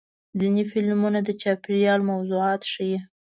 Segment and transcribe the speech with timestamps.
[0.39, 2.97] ځینې فلمونه د چاپېریال موضوعات ښیي.